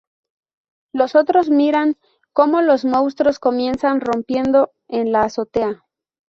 [0.95, 1.95] Los otros miran
[2.33, 5.83] como los monstruos comienzan rompiendo en la azotea.